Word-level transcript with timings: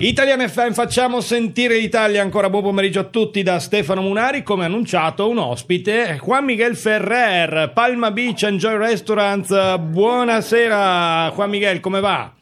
Italian 0.00 0.48
FM 0.48 0.70
facciamo 0.74 1.20
sentire 1.20 1.76
l'Italia 1.76 2.22
ancora 2.22 2.48
buon 2.48 2.62
pomeriggio 2.62 3.00
a 3.00 3.04
tutti 3.04 3.42
da 3.42 3.58
Stefano 3.58 4.00
Munari 4.00 4.44
come 4.44 4.64
annunciato 4.64 5.28
un 5.28 5.38
ospite 5.38 6.20
Juan 6.22 6.44
Miguel 6.44 6.76
Ferrer 6.76 7.72
Palma 7.74 8.12
Beach 8.12 8.44
Enjoy 8.44 8.76
Restaurants 8.76 9.76
buonasera 9.78 11.32
Juan 11.34 11.50
Miguel 11.50 11.80
come 11.80 11.98
va? 11.98 12.37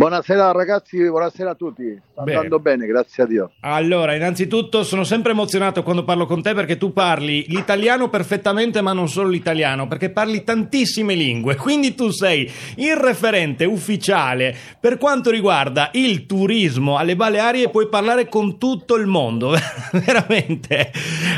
Buonasera 0.00 0.50
ragazzi, 0.52 0.96
buonasera 0.96 1.50
a 1.50 1.54
tutti. 1.54 2.00
Sta 2.12 2.22
bene. 2.22 2.36
andando 2.36 2.58
bene, 2.58 2.86
grazie 2.86 3.22
a 3.22 3.26
Dio. 3.26 3.50
Allora, 3.60 4.14
innanzitutto 4.14 4.82
sono 4.82 5.04
sempre 5.04 5.32
emozionato 5.32 5.82
quando 5.82 6.04
parlo 6.04 6.24
con 6.24 6.40
te 6.40 6.54
perché 6.54 6.78
tu 6.78 6.94
parli 6.94 7.44
l'italiano 7.48 8.08
perfettamente, 8.08 8.80
ma 8.80 8.94
non 8.94 9.10
solo 9.10 9.28
l'italiano, 9.28 9.88
perché 9.88 10.08
parli 10.08 10.42
tantissime 10.42 11.14
lingue. 11.14 11.56
Quindi 11.60 11.94
tu 11.94 12.08
sei 12.08 12.50
il 12.76 12.96
referente 12.96 13.66
ufficiale 13.66 14.56
per 14.80 14.96
quanto 14.96 15.30
riguarda 15.30 15.90
il 15.92 16.24
turismo 16.24 16.96
alle 16.96 17.14
Baleari 17.14 17.64
e 17.64 17.68
puoi 17.68 17.88
parlare 17.88 18.26
con 18.26 18.56
tutto 18.56 18.96
il 18.96 19.04
mondo, 19.04 19.54
veramente. 19.92 20.92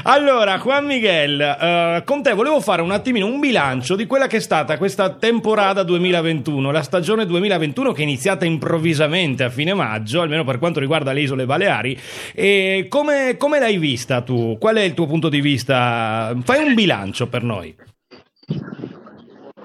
Allora, 0.05 0.58
Juan 0.58 0.86
Miguel, 0.86 1.98
uh, 2.00 2.05
con 2.05 2.22
te 2.22 2.33
volevo 2.33 2.60
fare 2.60 2.80
un 2.80 2.92
attimino 2.92 3.27
un 3.27 3.41
bilancio 3.41 3.97
di 3.97 4.06
quella 4.06 4.28
che 4.28 4.36
è 4.36 4.41
stata 4.41 4.78
questa 4.78 5.10
temporada 5.10 5.83
2021, 5.83 6.70
la 6.70 6.83
stagione 6.83 7.27
2021 7.27 7.91
che 7.91 8.02
è 8.02 8.05
iniziata 8.05 8.42
iniziata 8.42 8.44
improvvisamente 8.52 9.42
a 9.45 9.51
fine 9.51 9.74
maggio, 9.74 10.20
almeno 10.20 10.45
per 10.45 10.59
quanto 10.59 10.80
riguarda 10.80 11.12
le 11.12 11.20
isole 11.20 11.47
Baleari. 11.47 11.98
E 12.34 12.87
come, 12.88 13.37
come 13.37 13.59
l'hai 13.59 13.78
vista 13.78 14.23
tu? 14.23 14.56
Qual 14.59 14.77
è 14.77 14.83
il 14.83 14.95
tuo 14.95 15.06
punto 15.06 15.28
di 15.28 15.41
vista? 15.41 16.37
Fai 16.42 16.66
un 16.66 16.75
bilancio 16.75 17.28
per 17.28 17.42
noi. 17.42 17.75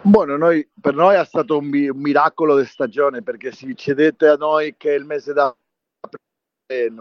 Buono, 0.02 0.38
noi, 0.38 0.66
per 0.80 0.96
noi 0.96 1.16
è 1.16 1.26
stato 1.26 1.58
un, 1.58 1.66
un 1.66 2.00
miracolo 2.02 2.58
di 2.58 2.66
stagione 2.66 3.22
perché 3.22 3.52
se 3.52 3.74
cedete 3.76 4.28
a 4.28 4.36
noi 4.36 4.76
che 4.78 4.92
il 4.92 5.04
mese 5.04 5.34
da 5.34 5.54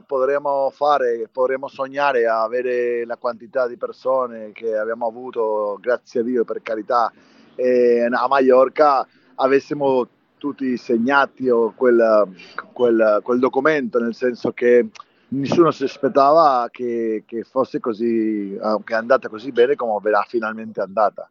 potremo 0.06 0.70
fare, 0.70 1.28
potremo 1.30 1.66
sognare 1.66 2.26
a 2.26 2.42
avere 2.42 3.04
la 3.04 3.16
quantità 3.16 3.66
di 3.66 3.76
persone 3.76 4.52
che 4.52 4.76
abbiamo 4.76 5.06
avuto, 5.06 5.78
grazie 5.80 6.20
a 6.20 6.22
Dio 6.22 6.44
per 6.44 6.62
carità, 6.62 7.12
eh, 7.56 8.04
a 8.04 8.28
Mallorca, 8.28 9.06
avessimo 9.36 10.08
tutti 10.38 10.76
segnati 10.76 11.48
o 11.48 11.72
quel, 11.74 12.28
quel, 12.72 13.20
quel 13.22 13.38
documento, 13.38 13.98
nel 13.98 14.14
senso 14.14 14.52
che 14.52 14.88
nessuno 15.28 15.70
si 15.70 15.84
aspettava 15.84 16.68
che, 16.70 17.24
che, 17.26 17.42
fosse 17.42 17.80
così, 17.80 18.56
che 18.84 18.94
è 18.94 18.96
andata 18.96 19.28
così 19.28 19.52
bene 19.52 19.74
come 19.74 19.98
verrà 20.02 20.24
finalmente 20.28 20.80
andata. 20.80 21.28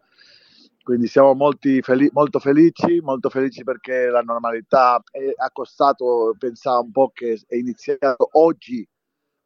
Quindi 0.83 1.07
siamo 1.07 1.35
feli- 1.81 2.11
molto 2.13 2.39
felici, 2.39 2.99
molto 3.01 3.29
felici 3.29 3.63
perché 3.63 4.07
la 4.07 4.21
normalità 4.21 5.01
è, 5.09 5.33
ha 5.35 5.49
costato, 5.51 6.35
pensavo 6.37 6.83
un 6.83 6.91
po' 6.91 7.11
che 7.11 7.41
è 7.47 7.55
iniziato 7.55 8.29
oggi 8.33 8.87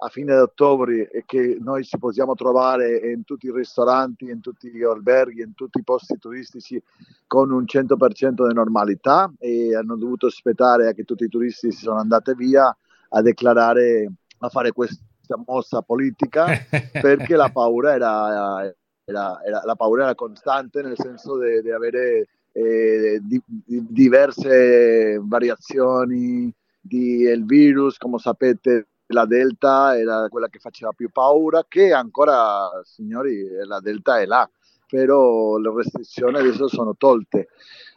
a 0.01 0.07
fine 0.07 0.33
ottobre 0.33 1.09
e 1.09 1.23
che 1.25 1.57
noi 1.59 1.83
ci 1.83 1.97
possiamo 1.97 2.33
trovare 2.33 3.11
in 3.11 3.25
tutti 3.25 3.47
i 3.47 3.51
ristoranti, 3.51 4.29
in 4.29 4.39
tutti 4.39 4.69
gli 4.71 4.83
alberghi, 4.83 5.41
in 5.41 5.53
tutti 5.55 5.79
i 5.79 5.83
posti 5.83 6.17
turistici 6.17 6.81
con 7.27 7.51
un 7.51 7.65
100% 7.65 8.47
di 8.47 8.53
normalità 8.53 9.31
e 9.37 9.75
hanno 9.75 9.97
dovuto 9.97 10.27
aspettare 10.27 10.93
che 10.93 11.03
tutti 11.03 11.25
i 11.25 11.29
turisti 11.29 11.71
si 11.71 11.83
sono 11.83 11.99
andati 11.99 12.33
via 12.33 12.75
a 13.09 13.21
declarare, 13.21 14.09
a 14.37 14.49
fare 14.49 14.71
questa 14.71 15.03
mossa 15.45 15.81
politica 15.81 16.47
perché 17.01 17.35
la 17.35 17.49
paura 17.49 17.93
era, 17.93 18.73
era, 19.03 19.43
era, 19.43 19.61
la 19.65 19.75
paura 19.75 20.03
era 20.03 20.15
costante 20.15 20.81
nel 20.81 20.95
senso 20.95 21.37
di 21.39 21.71
avere 21.71 22.27
eh, 22.53 23.19
di, 23.21 23.41
di 23.45 23.85
diverse 23.89 25.19
variazioni 25.21 26.53
del 26.79 27.43
virus, 27.43 27.97
come 27.97 28.17
sapete 28.17 28.87
la 29.11 29.25
Delta 29.25 29.97
era 29.97 30.27
quella 30.29 30.49
che 30.49 30.59
faceva 30.59 30.91
più 30.91 31.09
paura, 31.09 31.65
che 31.67 31.93
ancora, 31.93 32.69
signori, 32.83 33.47
la 33.65 33.79
Delta 33.79 34.19
è 34.19 34.25
là, 34.25 34.49
però 34.87 35.57
le 35.57 35.71
restrizioni 35.73 36.37
adesso 36.37 36.67
sono 36.67 36.95
tolte. 36.95 37.47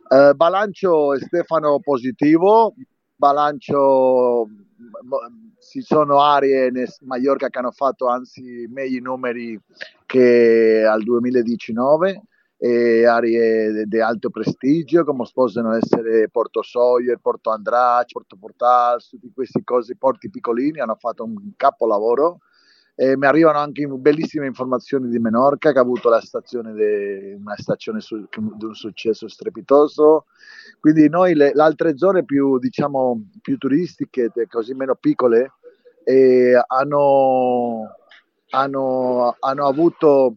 Eh, 0.09 0.33
balancio 0.35 1.17
Stefano 1.19 1.81
positivo, 1.81 2.75
balancio 3.17 4.49
ci 5.61 5.81
sono 5.81 6.21
aree 6.21 6.67
in 6.69 6.85
Mallorca 7.03 7.49
che 7.49 7.59
hanno 7.59 7.71
fatto 7.71 8.09
anzi 8.09 8.67
meglio 8.69 9.01
numeri 9.01 9.59
che 10.07 10.85
al 10.85 11.03
2019 11.03 12.23
e 12.65 13.05
aree 13.07 13.87
di 13.87 13.99
alto 13.99 14.31
prestigio 14.31 15.03
come 15.03 15.25
possono 15.35 15.73
essere 15.75 16.29
Porto 16.29 16.63
Sawyer, 16.63 17.19
Porto 17.19 17.51
Andrace, 17.51 18.13
Porto 18.13 18.37
Portal, 18.37 19.03
tutti 19.03 19.33
questi 19.35 19.65
cose, 19.65 19.97
porti 19.97 20.31
piccolini 20.31 20.79
hanno 20.79 20.95
fatto 20.95 21.25
un 21.25 21.35
capolavoro. 21.57 22.39
E 22.95 23.17
mi 23.17 23.27
arrivano 23.27 23.59
anche 23.59 23.85
bellissime 23.89 24.47
informazioni 24.47 25.09
di 25.09 25.19
Menorca 25.19 25.73
che 25.73 25.79
ha 25.79 25.81
avuto 25.81 26.09
stazione 26.21 26.73
de, 26.73 27.37
una 27.37 27.57
stazione 27.57 27.99
su, 28.01 28.29
di 28.31 28.65
un 28.65 28.75
successo 28.75 29.27
strepitoso. 29.27 30.27
Quindi 30.79 31.09
noi 31.09 31.35
le, 31.35 31.51
le 31.53 31.63
altre 31.63 31.97
zone 31.97 32.25
più 32.25 32.61
diciamo 32.61 33.29
più 33.41 33.59
turistiche 33.59 34.31
così 34.49 34.73
meno 34.75 34.95
piccole 34.95 35.55
eh, 36.05 36.63
hanno, 36.65 37.97
hanno, 38.51 39.37
hanno 39.41 39.67
avuto 39.67 40.37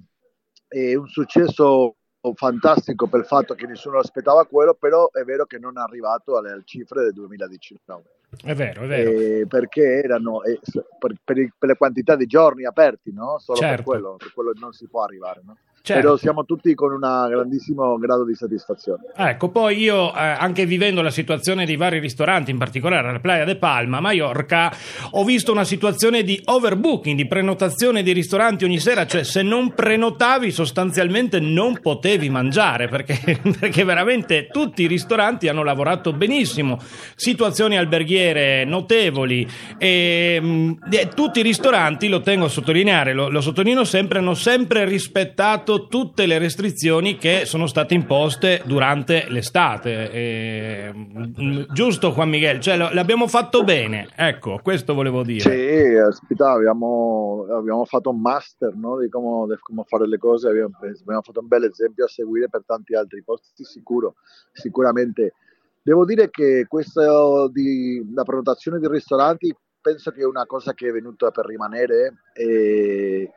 eh, 0.70 0.96
un 0.96 1.08
successo 1.08 1.98
fantastico 2.34 3.08
per 3.08 3.22
il 3.22 3.26
fatto 3.26 3.54
che 3.54 3.68
nessuno 3.68 4.00
aspettava 4.00 4.46
quello, 4.46 4.74
però 4.74 5.10
è 5.12 5.24
vero 5.24 5.46
che 5.46 5.60
non 5.60 5.78
è 5.78 5.82
arrivato 5.82 6.38
alle 6.38 6.62
cifre 6.66 7.04
del 7.04 7.14
2019. 7.14 8.04
È 8.44 8.54
vero, 8.54 8.84
è 8.84 8.88
vero. 8.88 9.10
Eh, 9.12 9.46
perché 9.48 10.02
erano 10.04 10.44
eh, 10.44 10.60
per, 11.00 11.16
per, 11.24 11.54
per, 11.58 11.70
le 11.70 11.78
quantità 11.78 12.16
di 12.16 12.26
giorni 12.26 12.66
aperti, 12.66 13.14
no? 13.14 13.38
Solo 13.40 13.60
certo. 13.60 13.76
per 13.76 13.84
quello, 13.84 14.16
per 14.18 14.34
quello 14.34 14.54
non 14.60 14.74
si 14.74 14.88
può 14.88 15.04
arrivare, 15.04 15.42
no? 15.46 15.58
Certo. 15.86 16.02
Però 16.02 16.18
siamo 16.18 16.46
tutti 16.46 16.74
con 16.74 16.94
un 16.94 17.28
grandissimo 17.30 17.96
grado 18.00 18.26
di 18.26 18.34
soddisfazione. 18.34 19.04
Ecco, 19.16 19.50
poi 19.50 19.78
io, 19.78 20.12
eh, 20.16 20.20
anche 20.20 20.66
vivendo 20.66 21.04
la 21.04 21.12
situazione 21.12 21.64
dei 21.64 21.76
vari 21.76 22.00
ristoranti, 22.00 22.50
in 22.50 22.58
particolare 22.58 23.08
alla 23.08 23.20
Playa 23.20 23.46
de 23.46 23.56
Palma, 23.56 24.00
Mallorca, 24.00 24.74
ho 25.12 25.24
visto 25.24 25.52
una 25.52 25.64
situazione 25.64 26.24
di 26.24 26.42
overbooking, 26.44 27.16
di 27.16 27.28
prenotazione 27.28 28.02
di 28.02 28.14
ristoranti 28.14 28.64
ogni 28.64 28.80
sera, 28.80 29.06
cioè 29.06 29.24
se 29.24 29.44
non 29.44 29.76
prenotavi 29.76 30.50
sostanzialmente 30.50 31.40
non 31.40 31.80
potevi 31.80 32.32
mangiare, 32.32 32.88
perché, 32.88 33.40
perché 33.60 33.84
veramente 33.84 34.48
tutti 34.48 34.82
i 34.82 34.88
ristoranti 34.88 35.48
hanno 35.50 35.62
lavorato 35.62 36.14
benissimo, 36.14 36.80
situazioni 37.14 37.78
alberghiere 37.78 38.66
notevoli 38.66 39.48
e, 39.78 40.40
mm, 40.42 40.72
e 40.90 41.10
tutti 41.14 41.42
i 41.42 41.44
ristoranti, 41.44 42.08
lo 42.08 42.22
tengo 42.22 42.46
a 42.46 42.50
sottolineare, 42.50 43.14
lo, 43.14 43.30
lo 43.30 43.42
sottolineo 43.42 43.84
sempre, 43.84 44.18
hanno 44.18 44.34
sempre 44.34 44.86
rispettato 44.86 45.74
tutte 45.84 46.26
le 46.26 46.38
restrizioni 46.38 47.18
che 47.18 47.46
sono 47.46 47.68
state 47.68 47.94
imposte 47.94 48.62
durante 48.66 49.26
l'estate. 49.30 50.12
E, 50.12 50.92
mm, 50.94 51.64
giusto 51.72 52.12
Juan 52.12 52.30
Miguel? 52.30 52.60
Cioè, 52.60 52.78
l'abbiamo 52.78 53.28
fatto 53.28 53.64
bene, 53.64 54.08
ecco, 54.16 54.60
questo 54.64 54.94
volevo 54.94 55.24
dire. 55.24 55.40
Sì, 55.40 55.96
aspetta, 55.98 56.52
abbiamo, 56.52 57.46
abbiamo 57.52 57.86
fatto 57.86 58.10
un 58.10 58.22
master 58.22 58.76
no? 58.76 59.00
di, 59.00 59.10
come, 59.10 59.54
di, 59.54 59.60
come, 59.62 59.84
fare 59.86 60.08
le 60.08 60.18
cose, 60.18 60.50
abbiamo, 60.50 60.76
abbiamo, 60.82 61.22
fatto 61.22 61.40
un 61.42 61.48
bel 61.48 61.66
esempio 61.66 62.06
a 62.06 62.08
seguire 62.08 62.50
per 62.50 62.64
tanti 62.66 62.96
altri 62.96 63.24
posti, 63.24 63.64
sicuro, 63.64 64.16
sicuramente. 64.52 65.34
Devo 65.82 66.04
dire 66.06 66.30
che 66.32 66.66
questa 66.68 67.48
di, 67.50 68.04
la 68.14 68.24
prenotazione 68.24 68.80
di 68.80 68.88
ristoranti 68.88 69.56
penso 69.80 70.10
che 70.10 70.22
è 70.22 70.26
una 70.26 70.48
cosa 70.48 70.74
che 70.74 70.88
è 70.88 70.92
venuta 70.92 71.30
per 71.30 71.46
rimanere 71.46 72.24
e 72.34 73.32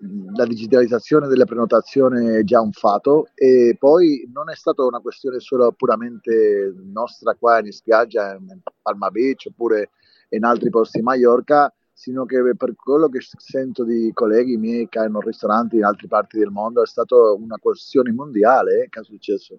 la 0.00 0.44
digitalizzazione 0.44 1.26
della 1.26 1.44
prenotazione 1.44 2.38
è 2.38 2.44
già 2.44 2.60
un 2.60 2.70
fatto 2.70 3.28
e 3.34 3.76
poi 3.78 4.28
non 4.32 4.48
è 4.48 4.54
stata 4.54 4.84
una 4.84 5.00
questione 5.00 5.40
solo 5.40 5.72
puramente 5.72 6.72
nostra 6.84 7.34
qua 7.34 7.58
in 7.58 7.72
spiaggia, 7.72 8.34
in 8.34 8.60
Palma 8.80 9.10
Beach 9.10 9.46
oppure 9.48 9.90
in 10.30 10.44
altri 10.44 10.70
posti 10.70 10.98
in 10.98 11.04
Mallorca, 11.04 11.72
sino 11.92 12.26
che 12.26 12.40
per 12.56 12.76
quello 12.76 13.08
che 13.08 13.18
sento 13.20 13.82
di 13.82 14.12
colleghi 14.14 14.56
miei 14.56 14.88
che 14.88 15.00
hanno 15.00 15.20
ristoranti 15.20 15.76
in 15.76 15.84
altre 15.84 16.06
parti 16.06 16.38
del 16.38 16.50
mondo 16.50 16.82
è 16.82 16.86
stata 16.86 17.16
una 17.32 17.56
questione 17.56 18.12
mondiale 18.12 18.84
eh, 18.84 18.88
che 18.88 19.00
è 19.00 19.04
successo, 19.04 19.58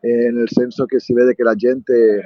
e 0.00 0.30
nel 0.30 0.48
senso 0.50 0.84
che 0.84 1.00
si 1.00 1.14
vede 1.14 1.34
che 1.34 1.42
la 1.42 1.54
gente 1.54 2.22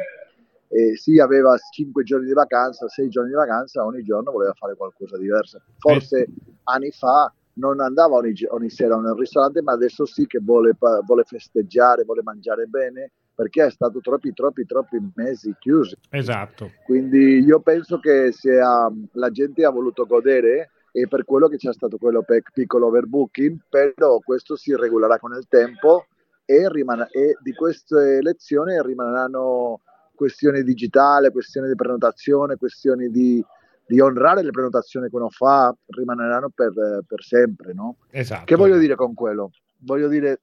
eh, 0.66 0.96
sì 0.96 1.20
aveva 1.20 1.56
5 1.56 2.02
giorni 2.02 2.26
di 2.26 2.32
vacanza, 2.32 2.88
6 2.88 3.08
giorni 3.08 3.28
di 3.28 3.36
vacanza, 3.36 3.84
ogni 3.84 4.02
giorno 4.02 4.32
voleva 4.32 4.54
fare 4.54 4.74
qualcosa 4.74 5.16
di 5.16 5.22
diverso. 5.22 5.60
Forse 5.78 6.26
anni 6.64 6.90
fa 6.90 7.32
non 7.54 7.80
andava 7.80 8.16
ogni, 8.16 8.34
ogni 8.48 8.70
sera 8.70 8.96
nel 8.96 9.14
ristorante, 9.14 9.62
ma 9.62 9.72
adesso 9.72 10.04
sì 10.06 10.26
che 10.26 10.40
vuole, 10.42 10.76
vuole, 11.04 11.24
festeggiare, 11.24 12.04
vuole 12.04 12.22
mangiare 12.22 12.66
bene, 12.66 13.12
perché 13.34 13.66
è 13.66 13.70
stato 13.70 14.00
troppi, 14.00 14.32
troppi, 14.32 14.64
troppi 14.64 14.98
mesi 15.14 15.54
chiusi. 15.58 15.96
Esatto. 16.10 16.70
Quindi 16.84 17.40
io 17.40 17.60
penso 17.60 17.98
che 17.98 18.32
sia, 18.32 18.90
la 19.12 19.30
gente 19.30 19.64
ha 19.64 19.70
voluto 19.70 20.06
godere 20.06 20.70
e 20.92 21.08
per 21.08 21.24
quello 21.24 21.48
che 21.48 21.56
c'è 21.56 21.72
stato 21.72 21.96
quello 21.98 22.24
piccolo 22.52 22.86
overbooking, 22.86 23.58
però 23.68 24.18
questo 24.20 24.56
si 24.56 24.74
regolerà 24.76 25.18
con 25.18 25.34
il 25.34 25.46
tempo 25.48 26.06
e, 26.44 26.68
rimane, 26.68 27.08
e 27.10 27.36
di 27.42 27.52
queste 27.52 28.20
lezioni 28.22 28.80
rimarranno 28.80 29.80
questione 30.14 30.62
digitale, 30.62 31.32
questione 31.32 31.66
di 31.68 31.74
prenotazione, 31.74 32.56
questioni 32.56 33.10
di, 33.10 33.44
di 33.86 34.00
onorare 34.00 34.42
le 34.42 34.50
prenotazioni 34.50 35.08
che 35.08 35.16
uno 35.16 35.28
fa 35.28 35.74
rimaneranno 35.86 36.50
per, 36.54 36.72
per 37.06 37.22
sempre, 37.22 37.72
no? 37.74 37.96
Esatto. 38.10 38.44
Che 38.44 38.56
voglio 38.56 38.78
dire 38.78 38.94
con 38.94 39.14
quello? 39.14 39.50
Voglio 39.80 40.08
dire, 40.08 40.40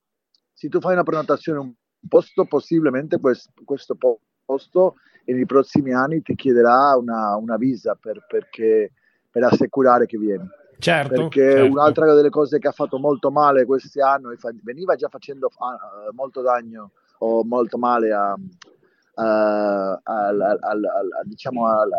se 0.53 0.69
tu 0.69 0.79
fai 0.79 0.93
una 0.93 1.03
prenotazione 1.03 1.59
un 1.59 1.73
posto, 2.07 2.45
possibilmente 2.45 3.19
questo, 3.19 3.51
posto 4.45 4.95
nei 5.25 5.45
prossimi 5.45 5.93
anni 5.93 6.21
ti 6.21 6.35
chiederà 6.35 6.95
una, 6.97 7.35
una 7.35 7.57
visa 7.57 7.97
per, 7.99 8.25
perché, 8.27 8.91
per 9.29 9.43
assicurare 9.43 10.05
che 10.05 10.17
vieni. 10.17 10.47
Certo, 10.77 11.13
perché 11.13 11.51
certo. 11.51 11.71
un'altra 11.71 12.13
delle 12.13 12.29
cose 12.29 12.57
che 12.57 12.67
ha 12.67 12.71
fatto 12.71 12.97
molto 12.97 13.29
male 13.29 13.65
questi 13.65 14.01
anni, 14.01 14.35
veniva 14.63 14.95
già 14.95 15.09
facendo 15.09 15.49
molto 16.13 16.41
danno 16.41 16.91
o 17.19 17.43
molto 17.43 17.77
male 17.77 18.11
a, 18.11 18.35
uh, 19.13 19.21
al, 19.21 20.41
al, 20.41 20.61
al, 20.61 21.09
diciamo 21.25 21.67
al, 21.67 21.89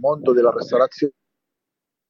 mondo 0.00 0.32
della 0.32 0.52
ristorazione, 0.54 1.12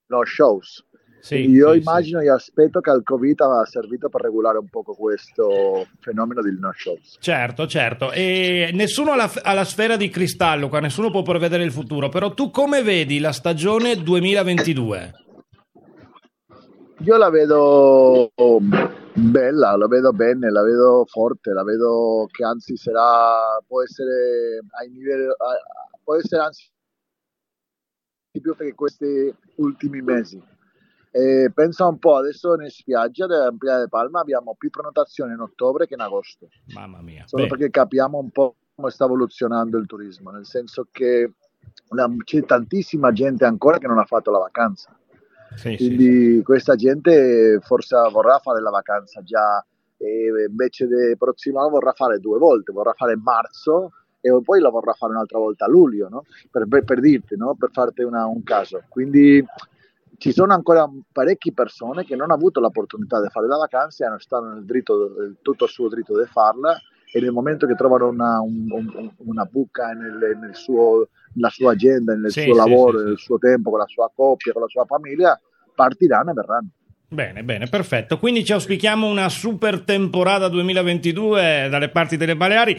no 0.06 0.24
shows. 0.24 0.84
Sì, 1.20 1.48
io 1.48 1.72
sì, 1.72 1.78
immagino 1.78 2.20
sì. 2.20 2.26
e 2.26 2.30
aspetto 2.30 2.80
che 2.80 2.90
il 2.90 3.02
Covid 3.02 3.40
ha 3.40 3.64
servito 3.64 4.10
per 4.10 4.20
regolare 4.20 4.58
un 4.58 4.68
po' 4.68 4.82
questo 4.82 5.86
fenomeno 6.00 6.42
del 6.42 6.58
no 6.58 6.70
shows. 6.74 7.16
Certo, 7.18 7.66
certo. 7.66 8.12
E 8.12 8.70
nessuno 8.74 9.12
ha 9.12 9.16
la, 9.16 9.32
ha 9.42 9.54
la 9.54 9.64
sfera 9.64 9.96
di 9.96 10.10
cristallo 10.10 10.68
qua, 10.68 10.80
nessuno 10.80 11.10
può 11.10 11.22
prevedere 11.22 11.64
il 11.64 11.72
futuro, 11.72 12.10
però 12.10 12.34
tu 12.34 12.50
come 12.50 12.82
vedi 12.82 13.20
la 13.20 13.32
stagione 13.32 14.02
2022? 14.02 15.12
Io 17.04 17.16
la 17.16 17.30
vedo 17.30 18.30
bella, 19.14 19.76
la 19.76 19.86
vedo 19.86 20.12
bene, 20.12 20.50
la 20.50 20.62
vedo 20.62 21.04
forte, 21.06 21.52
la 21.52 21.62
vedo 21.62 22.26
che 22.30 22.44
anzi 22.44 22.76
sarà, 22.76 23.60
può 23.66 23.82
essere 23.82 24.60
ai 24.78 24.90
livelli, 24.90 25.32
può 26.02 26.16
essere 26.16 26.42
anzi 26.42 26.70
di 28.32 28.40
più 28.40 28.56
che 28.56 28.74
questi 28.74 29.32
ultimi 29.56 30.02
mesi. 30.02 30.42
E 31.12 31.52
pensa 31.54 31.86
un 31.86 31.98
po', 32.00 32.16
adesso 32.16 32.60
in 32.60 32.68
spiaggia 32.68 33.26
della 33.26 33.54
Playa 33.56 33.78
de 33.80 33.88
Palma 33.88 34.18
abbiamo 34.18 34.56
più 34.58 34.70
prenotazioni 34.70 35.32
in 35.32 35.38
ottobre 35.38 35.86
che 35.86 35.94
in 35.94 36.00
agosto. 36.00 36.48
Mamma 36.72 37.00
mia. 37.00 37.24
Solo 37.28 37.44
Beh, 37.44 37.48
perché 37.50 37.70
capiamo 37.70 38.18
un 38.18 38.30
po' 38.30 38.56
come 38.74 38.90
sta 38.90 39.04
evoluzionando 39.04 39.78
il 39.78 39.86
turismo, 39.86 40.30
nel 40.30 40.44
senso 40.44 40.88
che 40.90 41.34
la- 41.90 42.10
c'è 42.24 42.44
tantissima 42.44 43.12
gente 43.12 43.44
ancora 43.44 43.78
che 43.78 43.86
non 43.86 43.98
ha 43.98 44.04
fatto 44.04 44.32
la 44.32 44.38
vacanza. 44.38 44.92
Sì, 45.54 45.76
sì, 45.76 45.86
Quindi 45.86 46.42
questa 46.42 46.74
gente 46.76 47.58
forse 47.62 47.96
vorrà 48.10 48.38
fare 48.38 48.60
la 48.60 48.70
vacanza 48.70 49.22
già 49.22 49.64
e 49.96 50.28
invece 50.48 50.86
del 50.86 51.16
prossimo 51.16 51.60
anno 51.60 51.70
vorrà 51.70 51.92
fare 51.92 52.18
due 52.18 52.38
volte, 52.38 52.72
vorrà 52.72 52.92
fare 52.94 53.16
marzo 53.16 53.92
e 54.20 54.30
poi 54.42 54.60
la 54.60 54.70
vorrà 54.70 54.92
fare 54.94 55.12
un'altra 55.12 55.38
volta 55.38 55.66
a 55.66 55.68
luglio, 55.68 56.08
no? 56.08 56.24
per, 56.50 56.66
per- 56.66 56.84
per 56.84 57.00
dirti, 57.00 57.36
no? 57.36 57.54
per 57.54 57.70
farti 57.72 58.02
una- 58.02 58.26
un 58.26 58.42
caso. 58.42 58.82
Quindi 58.88 59.44
ci 60.16 60.32
sono 60.32 60.52
ancora 60.54 60.88
parecchie 61.12 61.52
persone 61.52 62.04
che 62.04 62.14
non 62.14 62.24
hanno 62.24 62.34
avuto 62.34 62.60
l'opportunità 62.60 63.20
di 63.20 63.28
fare 63.28 63.46
la 63.46 63.56
vacanza 63.56 64.04
e 64.04 64.08
hanno 64.08 64.18
stato 64.18 64.46
nel 64.46 64.64
dritto, 64.64 65.34
tutto 65.42 65.64
il 65.64 65.70
suo 65.70 65.88
dritto 65.88 66.18
di 66.18 66.26
farla 66.26 66.76
e 67.12 67.20
nel 67.20 67.32
momento 67.32 67.66
che 67.66 67.74
trovano 67.74 68.08
una, 68.08 68.40
un- 68.40 68.66
un- 68.70 69.12
una 69.18 69.44
buca 69.44 69.92
nel, 69.92 70.36
nel 70.40 70.54
suo, 70.54 71.08
nella 71.34 71.50
sua 71.50 71.72
agenda, 71.72 72.14
nel 72.14 72.30
Sì, 72.30 72.42
suo 72.42 72.52
sì, 72.54 72.58
lavoro, 72.58 72.98
sì, 72.98 73.04
nel 73.04 73.18
suo 73.18 73.38
tempo, 73.38 73.70
con 73.70 73.78
la 73.78 73.86
sua 73.86 74.10
coppia, 74.14 74.52
con 74.52 74.62
la 74.62 74.68
sua 74.68 74.84
famiglia, 74.84 75.38
partiranno 75.74 76.30
e 76.30 76.34
verranno. 76.34 76.68
Bene, 77.14 77.44
bene, 77.44 77.68
perfetto. 77.68 78.18
Quindi 78.18 78.44
ci 78.44 78.52
auspichiamo 78.52 79.06
una 79.06 79.28
super 79.28 79.82
temporada 79.82 80.48
2022 80.48 81.68
dalle 81.70 81.88
parti 81.88 82.16
delle 82.16 82.34
Baleari. 82.34 82.76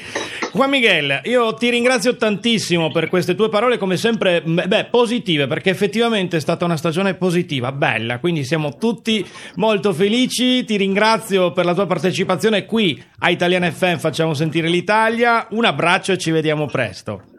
Juan 0.52 0.70
Miguel, 0.70 1.22
io 1.24 1.54
ti 1.54 1.70
ringrazio 1.70 2.18
tantissimo 2.18 2.92
per 2.92 3.08
queste 3.08 3.34
tue 3.34 3.48
parole, 3.48 3.78
come 3.78 3.96
sempre, 3.96 4.42
beh, 4.42 4.88
positive, 4.92 5.48
perché 5.48 5.70
effettivamente 5.70 6.36
è 6.36 6.42
stata 6.42 6.66
una 6.66 6.76
stagione 6.76 7.14
positiva, 7.14 7.72
bella, 7.72 8.20
quindi 8.20 8.44
siamo 8.44 8.76
tutti 8.76 9.26
molto 9.56 9.94
felici. 9.94 10.66
Ti 10.66 10.76
ringrazio 10.76 11.54
per 11.54 11.64
la 11.64 11.74
tua 11.74 11.86
partecipazione 11.86 12.66
qui 12.66 13.02
a 13.20 13.30
Italian 13.30 13.72
FM, 13.72 13.98
facciamo 13.98 14.34
sentire 14.34 14.68
l'Italia. 14.68 15.48
Un 15.52 15.64
abbraccio 15.64 16.12
e 16.12 16.18
ci 16.18 16.32
vediamo 16.32 16.66
presto. 16.66 17.35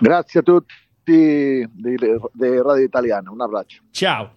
Grazie 0.00 0.40
a 0.40 0.42
tutti 0.42 0.74
di, 1.02 1.66
di 2.32 2.60
Radio 2.60 2.84
Italiana, 2.84 3.30
un 3.30 3.40
abbraccio. 3.40 3.82
Ciao. 3.90 4.36